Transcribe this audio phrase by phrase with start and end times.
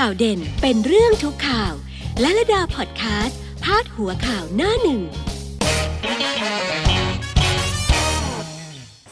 [0.00, 1.72] ข่าวเด่นเป็นเรื่องทุกข่าว
[2.20, 5.00] และระดาพอดแคสต์พาดหัวข่าวหน้าหนึ่ง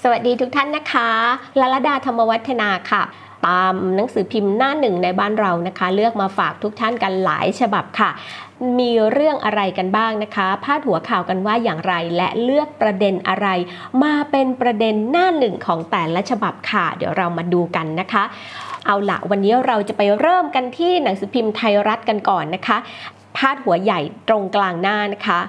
[0.03, 1.09] สวัสดีทุกท่านนะคะ
[1.61, 3.03] ลลดาธรรมวัฒนาค่ะ
[3.47, 8.11] ตามหนังสือพิมพ์หน้าหนึ่งในบ้านเรานะคะ เลือกมาฝากทุกท่านกันหลายฉบับค่ะ
[8.79, 13.49] มีเรื่องอะไรกันบ้างนะคะ พาดหัวข่าวกันว่าอย่างไรและเลือกประเด็นอะไร
[14.03, 18.25] มาเป็นประเด็นหน้าหนึ่งของแต่ละฉบับค่ะ เดี๋ยวเรามาดูกันนะคะ
[18.87, 22.79] เอาละวันนี้เราจะไปเริ่มกันที่หนังสือพิมพ์ไทยรัฐกันก่อนนะคะ
[23.37, 25.41] พาดหัวใหญ่ตรงกลางหน้านะคะ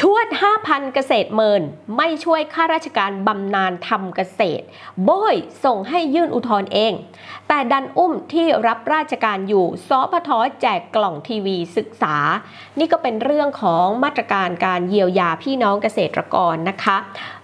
[0.00, 0.26] ชวด
[0.60, 1.62] 5,000 เกษตรเมิน
[1.96, 4.64] ไม่ช่วยข้าราชการบำนาญทำเกษตร
[5.04, 6.92] โบยส่งให้ยื่นอุทธรณ์เอง
[7.48, 12.16] แต่ดันอุ้มที่รับราชการอยู่สพทแจกกล่องทีวีศึกษา
[12.78, 16.96] นี่ก็เป็นเรื่องของมาตรการการเยียวยาพี่น้องเกษตรกรนะคะ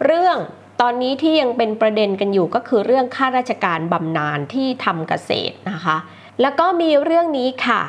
[0.05, 0.39] เรื่อง
[0.81, 5.97] ตอนนี้ที่ยังเป็นประเด็นกันอยู่ก็คือเรื่องข้าราชการบำนาญที่ทำเกษตรนะคะ
[6.41, 7.83] แล้วก็มีเรื่องนี้ค่ะ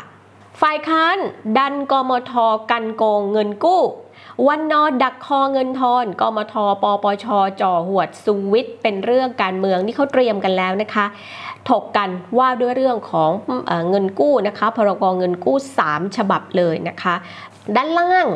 [0.62, 1.18] ฝ่ายค้าน
[1.58, 2.34] ดันกมท
[2.72, 3.82] กันโกงเงินกู้
[4.48, 7.26] วันนอดักคอเงินทอนกมทปปช
[7.62, 11.06] จ่อหวดสุวิทย์เป็นเรื่องการเมืองนี่เขาเตรียมกันแล้วนะคะ
[11.70, 13.32] ถกกันว่าด้วยเรื่องของ
[13.90, 15.58] เงินกู้นะคะพรกเงินกู้
[15.88, 17.16] 3 ฉบับเลยนะคะ
[17.76, 18.28] ด้านล่าง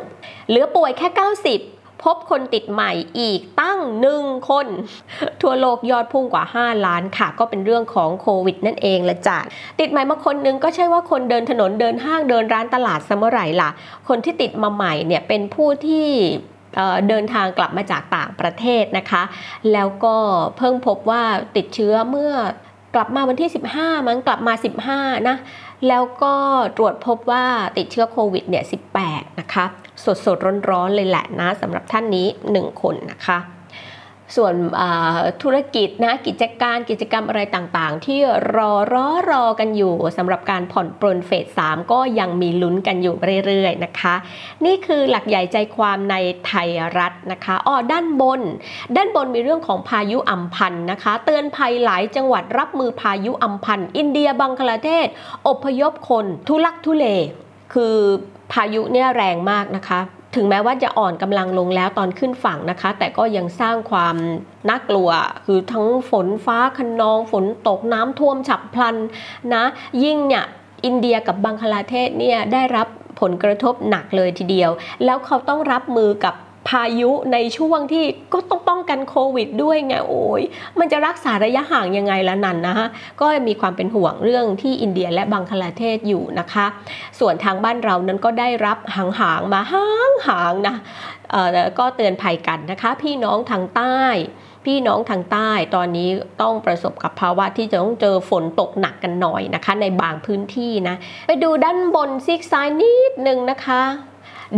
[0.50, 1.75] เหลือป่วยแค่ 90
[2.06, 4.68] พบคนติดใหม่อีกตั้งหนึ่งคน
[5.42, 9.38] ทั่วโลกยอดพุ่งกว่า 5 ล้านค่ะ ก็เป็นเรื่องของโควิดนั่นเองละจ้ะ
[9.80, 13.70] ติดใหม่มาคนนึงก็ใช่ว่าคนเดินถนนเดินห้างเดินร้านตลาดสมไหร่ล่ะ
[14.08, 16.08] คนที่ติดมาใหม่เนี่ยเป็นผู้ที่
[17.10, 19.24] เดินทางกลับมาจากต่างประเทศนะคะ
[19.74, 20.16] แล้วก็
[20.58, 21.24] เพิ่งพบว่า
[21.56, 22.34] ติดเชื้อเมื่อ
[22.96, 24.54] กลับมาวันที่ 15 มั้งกลับมา
[24.92, 25.36] 15 นะ
[25.88, 26.36] แล้วก็
[26.78, 27.46] ตรวจพบว่า
[27.78, 28.64] ติดเชื้อโควิดเนี่ย
[29.02, 29.66] 18 นะคะ
[30.06, 30.38] สดสด
[30.72, 33.38] ร้อนๆ เลยแหละนะสำหรับท่านนี้ 1 คนนะคะ
[34.36, 34.54] ส่วน
[35.44, 38.20] ธุรกิจนะกิจการกิจกรรมอะไรต่างๆ ที่
[38.56, 43.16] รอรอรอกันอยู่สำหรับการผ่อนปลนเฟส 3 ก็ยังมีลุ้นกันอยู่
[43.46, 44.16] เรื่อยๆนะคะ
[44.66, 46.16] นี่คือหลักใหญ่ใจความใน
[46.46, 48.42] ไทยรัฐนะคะอ้อด้านบน
[48.96, 55.08] ด้านบนมีเรื่องของพายุอัมพันนะคะ เตือนภัยหลายจังหวัดรับมือพายุอัมพันอินเดียบังคลาเทศ
[55.48, 57.06] อพยพคน ทุลักทุเล
[57.74, 57.96] คือ
[58.52, 60.00] พายุเนี่ยแรงมากนะคะ
[60.36, 64.16] ถึงแม้ว่าจะอ่อนกำลังลงแล้วตอนขึ้นฝั่งนะคะ แต่ก็ยังสร้างความ
[64.70, 65.10] น่ากลัว
[65.46, 68.96] คือทั้งฝนฟ้าขนองฝนตกน้ำท่วมฉับพลัน
[69.54, 69.64] นะ
[70.04, 70.46] ยิ่งเนี่ย
[70.86, 72.88] อินเดียกับบังคลาเทศเนี่ยได้รับ
[73.22, 74.72] ผลกระทบหนักเลยทีเดียว
[75.06, 76.36] แล้วเขาต้องรับมือกับ
[76.70, 80.42] พายุในช่วงที่ก็ต้องป้องกันโควิดด้วยไงโอ้ย
[80.80, 82.88] มันจะรักษาระยะห่างยังไงละนันนะฮะ
[83.22, 86.66] ก็มีความเป็นห่วงเรื่องที่อินเดียและบังคลาเทศอยู่นะคะ
[87.20, 90.76] ส่วนทางบ้านเรานั้นก็ได้รับห่างๆมาห่างๆนะ
[91.80, 94.00] ก็เตือนภัยกันนะคะ พี่น้องทางใต้
[94.66, 96.10] พี่น้องทางใต้ตอนนี้
[96.42, 100.96] ต้องประสบกับภาวะที่จะต้องเจอฝนตกหนักกันหน่อยนะคะ ในบางพื้นที่นะ
[101.28, 103.82] ไปดูด้านบนซีกซ้ายนิดนึงนะคะ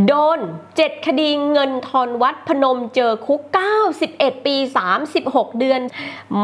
[0.05, 0.39] โดน
[0.73, 3.41] 7 คดีเงินทอนวัดพนมเจอคุก
[3.93, 4.55] 91 ปี
[5.07, 5.81] 36 เดือน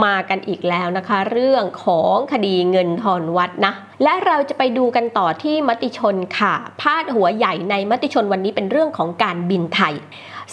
[0.04, 3.74] มากันอีกแล้วนะคะ เรื่องของคดีเงินทอนวัดนะ
[4.04, 9.96] และเราจะไปดูกันต่อที่มติชนค่ะพาดหัวใหญ่ในมติชนวันนี้เป็นเรื่องของการบินไทย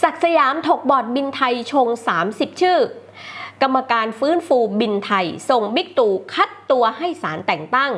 [0.03, 1.87] ศักสยามถกบอร์ดบินไทยชง
[2.25, 2.78] 30 ชื่อ
[3.62, 7.93] กรรมการฟื้นฟูบินไทย ส่งบิ๊กตู่คัดตัวให้สารแต่งตั้ง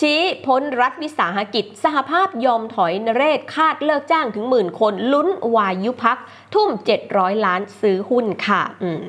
[0.00, 6.18] ชี้พ้นรัฐวิสาหกิจ สหภาพยอมถอยนเรศคาดเลิกจ้างถึงหมื่นคนลุ้นวายุพัก
[6.54, 6.70] ทุ่ม
[7.08, 9.02] 700 ล้านซื้อหุ้นค่ะอืม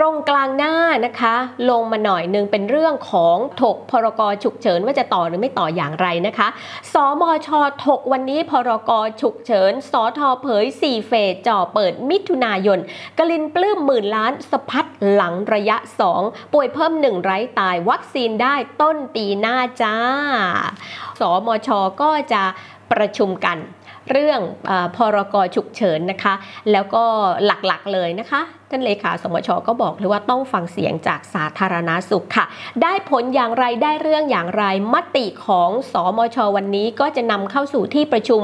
[0.00, 0.74] ตรงกลางหน้า
[1.06, 1.34] นะคะ
[1.70, 6.48] ลงมาหน่อยหนึ่งเป็นเรื่องของถกพรกฉุกเฉินว่าจะต่อหรือไม่ต่ออย่างไรนะคะ
[6.92, 7.48] สมช
[7.86, 12.78] ถกวันนี้พรกฉุกเฉินสทเผย 4 เฟสจ่อเปิดมิถุนายน
[13.18, 15.76] กลินปลื้มหมื่นล้านสะพัดหลังระยะ
[16.14, 19.96] 2 ป่วยเพิ่มหนึ่งไร้ตายวัคซีนได้ต้นปีหน้าจ้า
[21.20, 21.68] สมช
[22.02, 22.42] ก็จะ
[22.92, 23.58] ประชุมกัน
[24.10, 26.34] เรื่องอพรกฉุกเฉินนะคะ
[26.72, 27.02] แล้วก็
[27.44, 32.44] หลักๆเลยนะคะท่านเลขาสมชก็บอกเลยว่าต้องฟังเสียงจากสาธารณาสุขค่ะ
[32.82, 38.40] ได้ผลอย่างไรได้เรื่องอย่างไรมติของสอมชวันนี้ก็จะนำเข้าสู่ที่ประชุม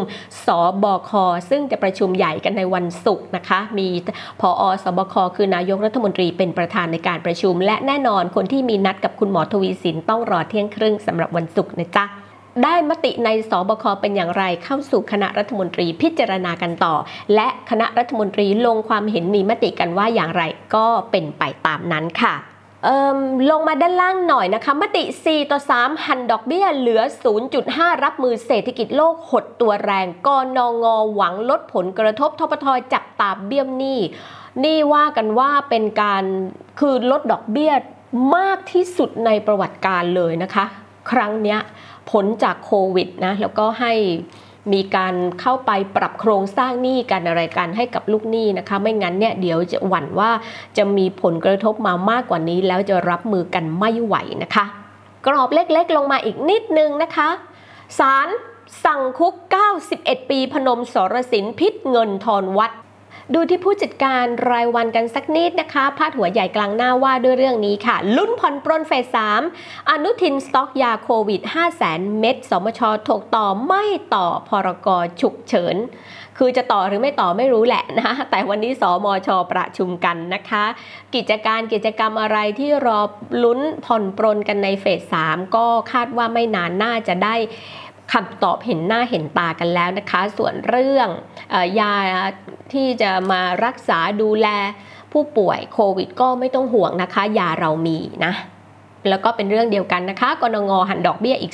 [0.46, 0.48] ส
[0.82, 1.10] บค
[1.50, 3.88] ซึ่งจะประชุมใหญ่กันในวันศุกร์นะคะ มี
[4.40, 12.23] พออสบค คือนายกรัฐมนตรีเป็นประธานในการประชุม และแน่นอนคนที่มีนัดกับคุณหมอทวีสินต้องรอเที่ยงครึ่งสำหรับวันศุกร์นะจ๊ะ
[12.62, 16.94] ได้มติในสบคเป็นอย่างไรเข้าสู่คณะรัฐมนตรีพิจารณากันต่อ
[17.34, 20.42] และคณะรัฐมนตรีลงความเห็นมีมติกันว่าอย่างไร
[20.74, 22.34] ก็เป็นไปตามนั้นค่ะ
[23.50, 27.02] ลงมาด้านล่างหน่อยนะคะ มติ 4 ต่อ 3 หันดอกเบี้ยเหลือ
[27.52, 30.84] 0.5 รับมือเศรษฐกิจโลกหดตัวแรงกนง
[31.14, 34.00] หวังลดผลกระทบทบทจับตาเบี้ยมหนี้
[34.64, 36.24] นี่ว่ากันว่าเป็นการ
[36.80, 37.72] คือลดดอกเบี้ย
[38.36, 40.64] มากที่สุดในประวัติการเลยนะคะ
[41.10, 41.60] ครั้งเนี้ย
[42.10, 43.92] ผลจากโควิดนะแล้วก็ให้
[44.72, 50.30] มีการเข้าไปปรับโครงสร้างหนี้กันอะไรกันให้กับลูกหนี้นะคะ ไม่งั้นเนี่ยเดี๋ยวจะหวั่นว่า
[50.76, 54.64] จะมีผลกระทบมามากกว่านี้ แล้วจะรับมือกันไม่ไหวนะคะ
[55.26, 57.28] กรอบเล็กๆ ลงมาอีกนิดนึงนะคะ
[57.98, 58.28] ศาล
[58.84, 59.34] สั่งคุก
[59.82, 62.72] 91 ปีพนมสรสินพิษเงินทอนวัด
[63.32, 69.16] ดูที่ผู้จัดการรายวันกันสักนิดนะคะ พาดหัวใหญ่กลางหน้าว่าด้วยเรื่องนี้ค่ะ ลุ้นผ่อนปรนเฟส
[69.52, 73.84] 3 อนุทินสต็อกยาโควิด 5 0 0แสนเม็ดสมชถกต่อไม่
[74.14, 74.88] ต่อพรก
[75.20, 75.76] ฉุกเฉิน
[76.38, 80.64] คือจะต่อหรือไม่ต่อไม่รู้แหละนะ แต่วันนี้สมชประชุมกันนะคะ
[81.14, 83.00] กิจการกิจกรรมอะไรที่รอ
[83.42, 87.34] ลุ้นผ่อนปรนกันในเฟส 3 ก็คาดว่าไม่นานน่าจะได้
[88.12, 91.08] คำตอบเห็นหน้าเห็นตากันแล้วนะคะ ส่วนเรื่อง
[91.54, 91.92] อยา
[92.72, 94.48] ที่จะมารักษาดูแล
[95.12, 98.32] ผู้ป่วยโควิดก็ไม่ต้องห่วงนะคะ ยาเรามีนะ
[99.08, 101.52] แล้วก็เป็นเรื่องเดียวกันนะคะกนงหันดอกเบี้ยอีก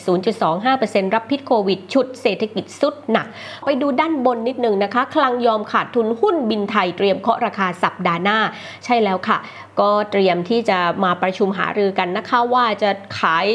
[0.57, 3.27] 0.25%รับพิษโควิด ชุดเศรษฐกิจสุดหนัก
[3.65, 8.39] ไปดูด้านบนนิดนึงนะคะ คลังยอมขาดทุนหุ้นบินไทยเตรียมเคาะราคาสัปดาห์หน้า
[8.85, 9.39] ใช่แล้วค่ะ
[9.81, 13.47] ก็เตรียมที่จะมาประชุมหารือกันนะคะ ว่าจะขาย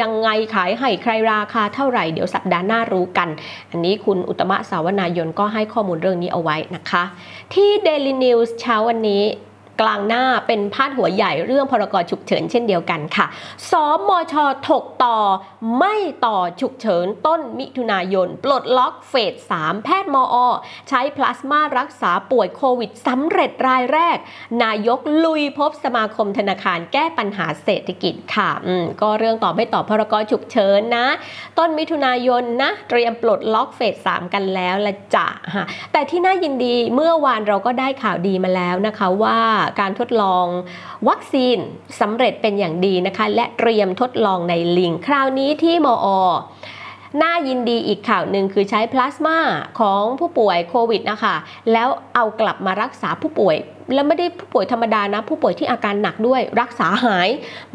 [0.00, 3.28] ยังไงขายให้ใครราคาเท่าไหร่เดี๋ยวสัปดาห์หน้ารู้กัน
[3.70, 7.02] อันนี้คุณอุตมะสาวนายนก็ให้ข้อมูลเรื่องนี้เอาไว้นะคะ
[7.54, 9.22] ที่ Daily News เช้าวันนี้
[9.80, 13.26] กลางหน้าเป็นพาดหัวใหญ่เรื่องพรกฉุกเฉินเช่นเดียวกันค่ะ
[13.70, 13.72] ส
[14.08, 14.34] มช
[14.68, 15.18] ถกต่อ
[15.78, 15.94] ไม่
[16.26, 20.36] ต่อฉุกเฉินต้นมิถุนายน ปลดล็อกเฟส 3 แพทย์มอ
[20.88, 24.16] ใช้พลาสมารักษาป่วยโควิดสำเร็จรายแรก
[24.62, 31.06] นายกลุยพบสมาคมธนาคารแก้ปัญหาเศรษฐกิจค่ะอืมก็เรื่องต่อไม่ต่อพรกฉุกเฉินนะ
[31.58, 39.38] ต้นมิถุนายนนะ เตรียมปลดล็อกเฟส 3 กันแล้วละจ้ะฮะแต่ที่น่ายินดีเมื่อวานเราก็ได้ข่าวดีมาแล้วนะคะว่า
[39.80, 40.46] การทดลอง
[41.08, 41.56] วัคซีน
[42.00, 46.06] สำเร็จเป็นอย่างดีนะคะ และเตรียมทดลองในลิง คราวนี้ที่มอ
[47.22, 49.38] น่ายินดีอีกข่าวหนึ่งคือใช้พลาสมา
[49.80, 51.36] ของผู้ป่วยโควิดนะคะ
[51.72, 53.56] แล้วเอากลับมารักษาผู้ป่วย
[53.94, 57.28] แล้วไม่ได้ผู้ป่วยธรรมดานะ ผู้ป่วยที่อาการหนักด้วยรักษาหาย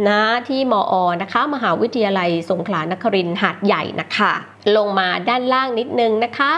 [0.07, 4.31] นะที่มอนะคะ มหาวิทยาลัยสงขลานครินทร์หาดใหญ่นะคะ
[4.77, 6.51] ลงมาด้านล่างนิดนึงนะคะ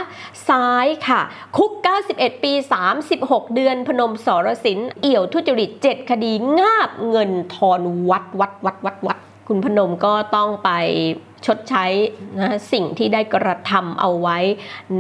[0.49, 1.21] ซ้ายค่ะ
[1.57, 1.71] คุก
[2.07, 2.53] 91 ปี
[3.03, 9.17] 36 เดือน พนมสรสิน เอี่ยวทุจริต 7 คดีงาบเงินทอนวัดวัดวัดวัดวัด
[9.47, 10.71] คุณพนมก็ต้องไป
[11.45, 11.85] ชดใช้
[12.39, 14.37] นะสิ่งที่ได้กระทำเอาไว้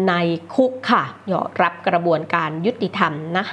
[0.07, 0.13] ใน
[0.55, 3.45] คุกค่ะยอมรับกระบวนการยุติธรรมนะ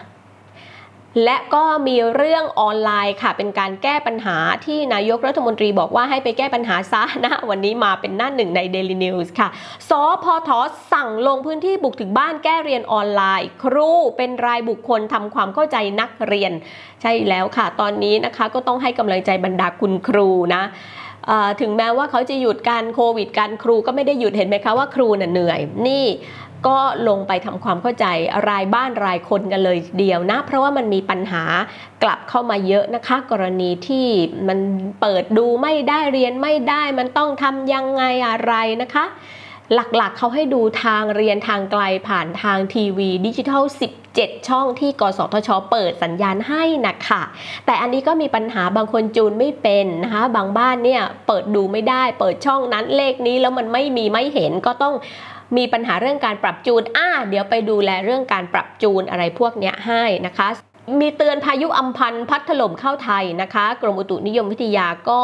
[1.24, 4.36] และก็มีเรื่องออนไลน์ค่ะ เป็นการแก้ปัญหา
[4.66, 9.48] ที่นายกรัฐมนตรีบอกว่าให้ไปแก้ปัญหาซะนะ วันนี้มาเป็นหน้าหนึ่งใน Daily News ค่ะ
[9.88, 9.90] ส
[10.24, 10.50] พท
[10.92, 16.52] สั่งลงพื้นที่บุกถึงบ้านแก้เรียนออนไลน์ ครูเป็นรายบุคคลทำความเข้าใจนักเรียน
[17.02, 20.64] ใช่แล้วค่ะ ตอนนี้นะคะก็ต้องให้กำลังใจบรรดาคุณครูนะ
[21.60, 26.06] ถึงแม้ว่าเขาจะหยุดการโควิดการครูก็ไม่ได้หยุดเห็นไหมคะว่าครูน่ะเหนื่อยนี่
[26.66, 28.06] ก็ลงไปทำความเข้าใจ
[28.48, 31.42] รายบ้านรายคนกันเลยเดียวนะ เพราะว่ามันมีปัญหา
[32.02, 34.06] กลับเข้ามาเยอะนะคะ กรณีที่
[34.48, 34.58] มัน
[35.00, 39.06] เปิดดูไม่ได้เรียนไม่ได้ มันต้องทำยังไงอะไรนะคะ
[39.74, 43.62] หลักๆเขาให้ดูทางเรียนทางไกลผ่านทางทีวีดิจิทัล
[44.06, 47.22] 17 ช่องที่กสทช เปิดสัญญาณให้นะคะ
[47.66, 54.94] แต่อันนี้ก็มีปัญหาบางคนจูนไม่เป็นนะคะ บางบ้านเนี่ยเปิดดูไม่ได้ เปิดช่องนั้นเลขนี้แล้วมันไม่มีไม่เห็นก็ต้อง
[55.56, 60.48] มีปัญหาเรื่องการปรับจูนอ่าเดี๋ยวไปดูแลเรื่องการปรับจูนอะไรพวกเนี้ยให้นะคะ
[61.00, 65.22] มีเตือนพายุอัมพันธ์พัดถล่มเข้าไทยนะคะ กรมอุตุนิยมวิทยาก็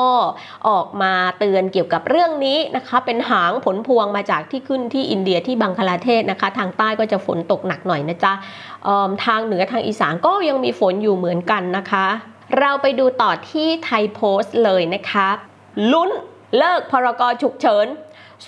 [0.69, 8.33] ออกมาเตือนเกี่ยวกับเรื่องนี้นะคะ เป็นหางผลพวงมาจากที่ขึ้นที่อินเดียที่บังคลาเทศนะคะ ทางใต้ก็จะฝนตกหนักหน่อยนะจ๊ะ
[9.25, 12.07] ทางเหนือทางอีสานก็ยังมีฝนอยู่เหมือนกันนะคะ
[12.59, 15.29] เราไปดูต่อที่ไทยโพสต์เลยนะคะ
[15.93, 16.11] ลุ้น
[16.59, 17.87] เลิกพรกฉุกเฉิน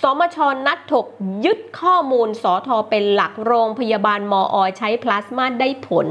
[0.01, 0.37] สมช
[0.67, 1.05] นัดถก
[1.45, 6.07] ยึดข้อมูลสอทอเป็นหลักโรงพยาบาลมอใช้พลาสมาได้ผล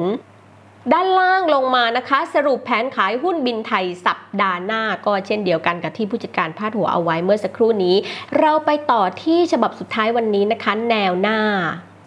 [0.92, 7.96] ด้านล่างลงมานะคะ สรุปแผนขายหุ้นบินไทยสัปดาห์หน้า ก็เช่นเดียวกันกับที่ผู้จัดการพาดหัวเอาไว้เมื่อสักครู่นี้
[8.38, 11.38] เราไปต่อที่ฉบับสุดท้ายวันนี้นะคะ แนวหน้า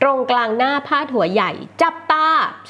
[0.08, 2.28] รงกลางหน้าพาดหัวใหญ่ จับตา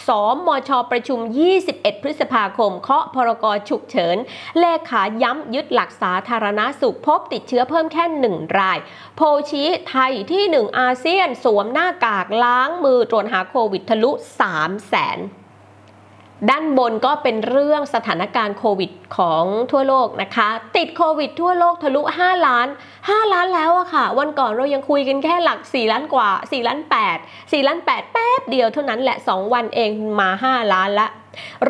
[0.07, 1.19] สอมมชประชุม
[1.61, 4.17] 21 พฤษภาคม เคาะพรกฉุกเฉิน
[4.59, 8.79] เลขาย้ำยึดหลักสาธารณสุขพบติดเชื้อเพิ่มแค่หนึ่งราย
[9.15, 14.11] โพชี้ไทยที่ 1 อาเซียนสวมหน้ากากล้างมือตรวจหาโควิดทะลุ
[14.49, 15.19] 3แสน
[16.49, 22.67] ด้านบนก็เป็นเรื่องสถานการณ์โควิดของทั่วโลกนะคะ ติดโควิดทั่วโลกทะลุ 5 ล้าน
[22.99, 26.79] 5 ล้านแล้วอะค่ะ วันก่อนเรายังคุยกันแค่หลัก 4 ล้านกว่า 4 ล้าน
[27.15, 31.07] 8 4 ล้าน 8 แป๊บเดียวเท่านั้นแหละ 2 วันเองมา 5 ล้านละ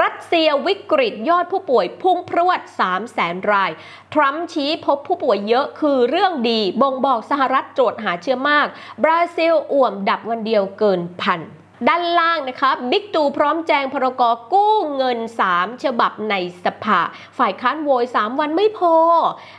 [0.02, 3.72] รัสเซียวิกฤตยอดผู้ป่วยพุ่งพรวด 3 0 0แสนราย
[4.14, 8.68] ทรัมป์ชี้พบผู้ป่วยเยอะคือเรื่องดี บ่งบอกสหรัฐตรวจหาเชื้อมาก
[9.04, 11.42] บราซิลอ่วมดับวันเดียวเกินพัน
[11.88, 15.20] ด้านล่างนะคะบิ๊กตูพร้อมแจงพรกกู้เงิน
[15.50, 17.00] 3 ฉบับในสภา
[17.38, 18.96] ฝ่ายค้านโวย 3 วันไม่พอ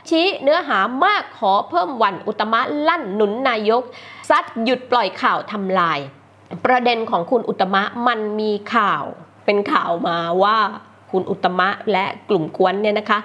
[0.09, 3.83] ชี้เนื้อหามากขอเพิ่มวันอุตมะลั่นหนุนนายก
[4.29, 5.99] ซัดหยุดปล่อยข่าวทำลาย
[6.65, 9.03] ประเด็นของคุณอุตมะมันมีข่าว
[9.45, 10.57] เป็นข่าวมาว่า
[11.11, 13.19] คุณอุตมะและกลุ่มกวนเนี่ยนะคะ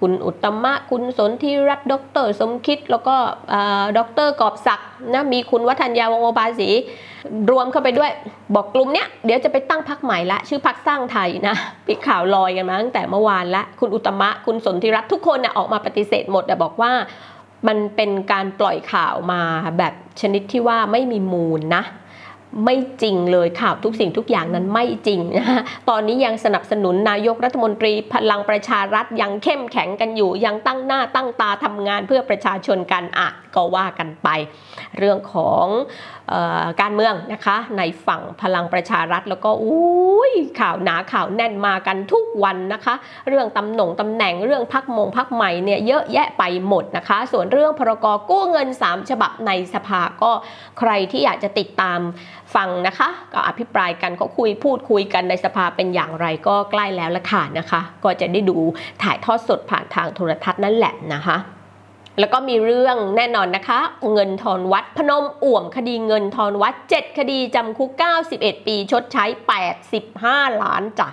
[0.00, 3.16] คุณอุตมะ คุณสนธิรัตน์ดร สมคิด แล้วก็
[3.98, 6.68] ดรกอบศักดิ์นะมีคุณวัฒนยาวงโอภาสี
[7.50, 8.10] รวมเข้าไปด้วย
[8.54, 16.92] บอกกลุ่มเนี้ยเดี๋ยวจะไปตั้งพักใหม่ละ ชื่อพักสร้างไทยนะปีข่าวลอยกันมาตั้งแต่เมื่อวานละ คุณอุตมะ คุณสนธิรัตน์ทุกคนนะออกมาปฏิเสธหมดแต่บอกว่า
[17.68, 19.40] มันเป็นการปล่อยข่าวมา
[19.78, 21.84] แบบชนิดที่ว่าไม่มีมูลนะ
[22.64, 34.28] ไม่จริงเลยข่าวทุกสิ่งทุกอย่างนั้นไม่จริงนะะตอนนี้ยังสนับสนุนนายกรัฐมนตรีพลังประชารัฐยังเข้มแข็งกันอยู่ ยังตั้งหน้าตั้งตาทำงานเพื่อประชาชนกันอะก็ว่ากันไป
[34.98, 35.66] เรื่องของ
[36.32, 42.94] ออการเมืองนะคะในฝั่งพลังประชารัฐแล้วก็อุ้ยข่าวหนาข่าวแน่นมากันทุกวันนะคะ
[43.28, 50.32] เรื่องตำแหน่งตำแหน่งเรื่องพักมงพักใหม่เนี่ยเยอะแยะไปหมดนะคะ ส่วนเรื่องพรกกู้เงิน 3 ฉบับในสภาก็
[50.78, 52.00] ใครที่อยากจะติดตาม
[52.54, 58.56] ฟังนะคะ ก็อภิปรายกันเขาคุยพูดคุยกันในสภาเป็นอย่างไรก็ใกล้แล้วละค่ะนะคะ ก็จะได้ดู
[59.02, 61.36] ถ่ายทอดสดผ่านทางโทรทัศน์นั่นแหละนะคะ
[62.20, 63.78] แล้วก็มีเรื่องแน่นอนนะคะ
[64.12, 67.90] เงินทอนวัดพนมอ่วมคดีเงินทอนวัด 7 คดีจำคุก
[68.30, 69.24] 91 ปีชดใช้
[69.92, 71.08] 85 ล้านจ้ะ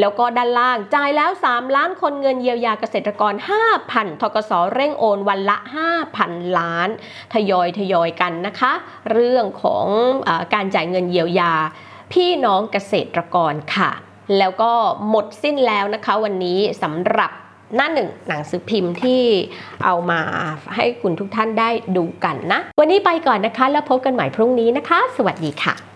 [0.00, 3.32] แล้วก็ด้านล่างจ่ายแล้ว 3 ล้านคนเงินเยียวยาเกษตรกร
[3.76, 5.56] 5,000ทกสเร่งโอนวันละ
[6.06, 6.88] 5,000 ล้าน
[7.34, 8.72] ทยอยทยอยกันนะคะ
[9.12, 9.86] เรื่องของ
[10.28, 11.52] อการจ่ายเงินเยียวยา
[12.12, 13.90] พี่น้องเกษตรกรค่ะ
[14.38, 14.72] แล้วก็
[15.08, 17.30] หมดสิ้นแล้วนะคะ วันนี้สำหรับ
[17.74, 19.22] หน้าหนึ่งหนังสือพิมพ์ที่
[19.84, 20.20] เอามา
[20.76, 25.95] ให้คุณทุกท่านได้ดูกันนะ วันนี้ไปก่อนนะคะ แล้วพบกันใหม่พรุ่งนี้นะคะ สวัสดีค่ะ